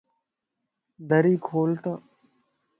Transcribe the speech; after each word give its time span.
دري 1.09 1.35
کول 1.47 1.71
تا 1.83 1.93